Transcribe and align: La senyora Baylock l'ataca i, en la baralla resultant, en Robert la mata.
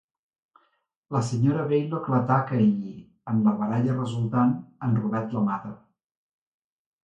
La 1.15 1.21
senyora 1.27 1.65
Baylock 1.73 2.09
l'ataca 2.15 2.59
i, 2.65 2.71
en 3.35 3.45
la 3.49 3.55
baralla 3.61 4.01
resultant, 4.01 4.59
en 4.89 5.01
Robert 5.05 5.41
la 5.41 5.47
mata. 5.55 5.79